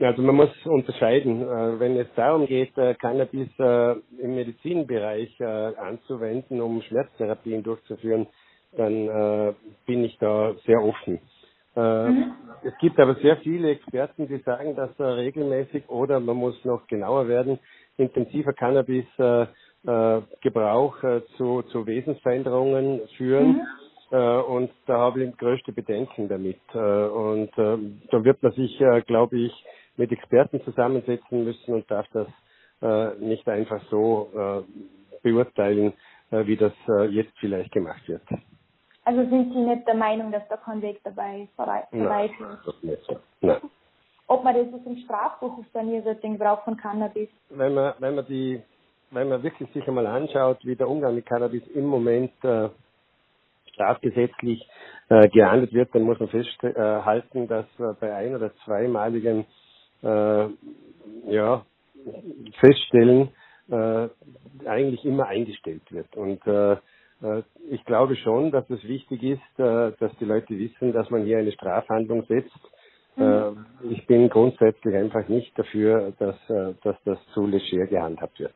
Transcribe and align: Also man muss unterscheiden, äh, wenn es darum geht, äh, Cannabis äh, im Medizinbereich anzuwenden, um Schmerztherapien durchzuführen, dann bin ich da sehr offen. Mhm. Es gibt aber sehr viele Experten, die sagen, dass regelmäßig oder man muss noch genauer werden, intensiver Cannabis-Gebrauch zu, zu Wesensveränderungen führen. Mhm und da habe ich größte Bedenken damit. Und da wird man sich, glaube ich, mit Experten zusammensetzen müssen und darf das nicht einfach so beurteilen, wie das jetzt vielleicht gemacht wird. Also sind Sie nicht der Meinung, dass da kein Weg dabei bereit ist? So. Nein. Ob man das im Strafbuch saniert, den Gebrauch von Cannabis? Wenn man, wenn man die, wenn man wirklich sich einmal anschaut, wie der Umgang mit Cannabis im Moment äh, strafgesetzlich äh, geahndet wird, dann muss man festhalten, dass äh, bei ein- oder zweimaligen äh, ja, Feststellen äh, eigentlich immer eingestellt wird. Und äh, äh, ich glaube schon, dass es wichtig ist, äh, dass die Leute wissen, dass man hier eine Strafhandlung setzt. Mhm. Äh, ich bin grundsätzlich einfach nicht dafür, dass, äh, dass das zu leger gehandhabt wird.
Also 0.00 0.22
man 0.22 0.36
muss 0.36 0.50
unterscheiden, 0.64 1.42
äh, 1.42 1.80
wenn 1.80 1.96
es 1.96 2.06
darum 2.14 2.46
geht, 2.46 2.78
äh, 2.78 2.94
Cannabis 2.94 3.48
äh, 3.58 3.96
im 4.22 4.36
Medizinbereich 4.36 5.42
anzuwenden, 5.42 6.60
um 6.60 6.80
Schmerztherapien 6.82 7.64
durchzuführen, 7.64 8.28
dann 8.76 9.54
bin 9.86 10.04
ich 10.04 10.18
da 10.18 10.54
sehr 10.66 10.84
offen. 10.84 11.20
Mhm. 11.74 12.34
Es 12.64 12.74
gibt 12.80 13.00
aber 13.00 13.14
sehr 13.16 13.38
viele 13.38 13.70
Experten, 13.70 14.28
die 14.28 14.36
sagen, 14.38 14.76
dass 14.76 14.90
regelmäßig 15.00 15.88
oder 15.88 16.20
man 16.20 16.36
muss 16.36 16.62
noch 16.66 16.86
genauer 16.86 17.28
werden, 17.28 17.58
intensiver 17.96 18.52
Cannabis-Gebrauch 18.52 20.96
zu, 21.38 21.62
zu 21.62 21.86
Wesensveränderungen 21.86 23.00
führen. 23.16 23.48
Mhm 23.48 23.62
und 24.10 24.70
da 24.86 24.96
habe 24.96 25.22
ich 25.22 25.36
größte 25.36 25.70
Bedenken 25.70 26.30
damit. 26.30 26.62
Und 26.72 27.50
da 27.54 28.24
wird 28.24 28.42
man 28.42 28.52
sich, 28.52 28.82
glaube 29.06 29.38
ich, 29.38 29.52
mit 29.98 30.10
Experten 30.12 30.62
zusammensetzen 30.62 31.44
müssen 31.44 31.74
und 31.74 31.90
darf 31.90 32.06
das 32.12 32.28
nicht 33.18 33.48
einfach 33.48 33.82
so 33.90 34.64
beurteilen, 35.22 35.92
wie 36.30 36.56
das 36.56 36.72
jetzt 37.10 37.36
vielleicht 37.40 37.72
gemacht 37.72 38.08
wird. 38.08 38.22
Also 39.04 39.28
sind 39.30 39.52
Sie 39.52 39.58
nicht 39.60 39.86
der 39.88 39.94
Meinung, 39.94 40.30
dass 40.30 40.46
da 40.48 40.56
kein 40.58 40.82
Weg 40.82 41.00
dabei 41.02 41.48
bereit 41.56 42.30
ist? 42.30 43.06
So. 43.06 43.16
Nein. 43.40 43.60
Ob 44.26 44.44
man 44.44 44.54
das 44.54 44.82
im 44.84 44.98
Strafbuch 44.98 45.64
saniert, 45.72 46.22
den 46.22 46.34
Gebrauch 46.34 46.62
von 46.64 46.76
Cannabis? 46.76 47.30
Wenn 47.48 47.72
man, 47.72 47.94
wenn 47.98 48.14
man 48.14 48.26
die, 48.26 48.62
wenn 49.10 49.30
man 49.30 49.42
wirklich 49.42 49.70
sich 49.72 49.88
einmal 49.88 50.06
anschaut, 50.06 50.58
wie 50.64 50.76
der 50.76 50.88
Umgang 50.88 51.14
mit 51.14 51.24
Cannabis 51.24 51.66
im 51.68 51.86
Moment 51.86 52.32
äh, 52.44 52.68
strafgesetzlich 53.72 54.68
äh, 55.08 55.28
geahndet 55.30 55.72
wird, 55.72 55.94
dann 55.94 56.02
muss 56.02 56.20
man 56.20 56.28
festhalten, 56.28 57.48
dass 57.48 57.64
äh, 57.78 57.94
bei 57.98 58.14
ein- 58.14 58.34
oder 58.34 58.54
zweimaligen 58.66 59.46
äh, 60.02 60.46
ja, 61.32 61.64
Feststellen 62.60 63.30
äh, 63.70 64.08
eigentlich 64.66 65.04
immer 65.04 65.26
eingestellt 65.26 65.82
wird. 65.90 66.16
Und 66.16 66.46
äh, 66.46 66.72
äh, 67.22 67.42
ich 67.70 67.84
glaube 67.84 68.16
schon, 68.16 68.50
dass 68.50 68.68
es 68.70 68.82
wichtig 68.84 69.22
ist, 69.22 69.58
äh, 69.58 69.92
dass 69.98 70.16
die 70.20 70.24
Leute 70.24 70.58
wissen, 70.58 70.92
dass 70.92 71.10
man 71.10 71.24
hier 71.24 71.38
eine 71.38 71.52
Strafhandlung 71.52 72.24
setzt. 72.26 72.58
Mhm. 73.16 73.22
Äh, 73.22 73.92
ich 73.92 74.06
bin 74.06 74.28
grundsätzlich 74.28 74.94
einfach 74.94 75.28
nicht 75.28 75.58
dafür, 75.58 76.12
dass, 76.18 76.36
äh, 76.50 76.74
dass 76.82 76.96
das 77.04 77.18
zu 77.34 77.46
leger 77.46 77.86
gehandhabt 77.86 78.38
wird. 78.40 78.54